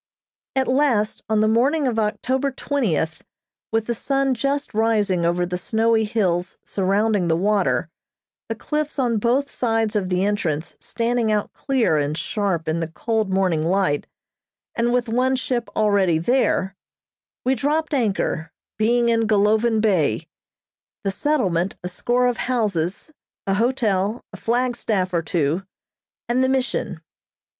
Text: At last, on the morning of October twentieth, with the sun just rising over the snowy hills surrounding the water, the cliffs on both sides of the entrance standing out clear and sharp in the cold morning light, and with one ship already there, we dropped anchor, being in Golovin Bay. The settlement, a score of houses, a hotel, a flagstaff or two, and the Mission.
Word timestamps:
At 0.55 0.67
last, 0.67 1.21
on 1.29 1.41
the 1.41 1.47
morning 1.47 1.85
of 1.85 1.99
October 1.99 2.49
twentieth, 2.49 3.23
with 3.71 3.85
the 3.85 3.93
sun 3.93 4.33
just 4.33 4.73
rising 4.73 5.27
over 5.27 5.45
the 5.45 5.59
snowy 5.59 6.05
hills 6.05 6.57
surrounding 6.65 7.27
the 7.27 7.35
water, 7.37 7.87
the 8.49 8.55
cliffs 8.55 8.97
on 8.97 9.19
both 9.19 9.51
sides 9.51 9.95
of 9.95 10.09
the 10.09 10.25
entrance 10.25 10.75
standing 10.79 11.31
out 11.31 11.53
clear 11.53 11.97
and 11.99 12.17
sharp 12.17 12.67
in 12.67 12.79
the 12.79 12.87
cold 12.87 13.29
morning 13.31 13.61
light, 13.61 14.07
and 14.73 14.91
with 14.91 15.07
one 15.07 15.35
ship 15.35 15.69
already 15.75 16.17
there, 16.17 16.75
we 17.45 17.53
dropped 17.53 17.93
anchor, 17.93 18.51
being 18.79 19.07
in 19.09 19.27
Golovin 19.27 19.81
Bay. 19.81 20.27
The 21.03 21.11
settlement, 21.11 21.75
a 21.83 21.87
score 21.87 22.25
of 22.25 22.37
houses, 22.37 23.11
a 23.45 23.53
hotel, 23.53 24.25
a 24.33 24.37
flagstaff 24.37 25.13
or 25.13 25.21
two, 25.21 25.61
and 26.27 26.43
the 26.43 26.49
Mission. 26.49 27.01